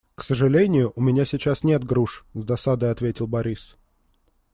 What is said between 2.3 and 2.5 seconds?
с